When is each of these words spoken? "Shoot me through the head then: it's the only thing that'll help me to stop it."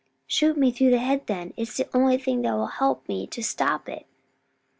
"Shoot 0.25 0.57
me 0.57 0.71
through 0.71 0.89
the 0.89 0.97
head 0.97 1.27
then: 1.27 1.53
it's 1.55 1.77
the 1.77 1.87
only 1.95 2.17
thing 2.17 2.41
that'll 2.41 2.65
help 2.65 3.07
me 3.07 3.27
to 3.27 3.43
stop 3.43 3.87
it." 3.87 4.07